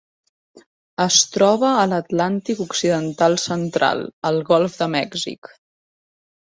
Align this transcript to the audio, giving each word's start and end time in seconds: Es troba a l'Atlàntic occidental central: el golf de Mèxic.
Es 1.05 1.17
troba 1.35 1.69
a 1.83 1.85
l'Atlàntic 1.91 2.65
occidental 2.67 3.39
central: 3.47 4.05
el 4.33 4.43
golf 4.53 4.81
de 4.83 4.93
Mèxic. 5.01 5.57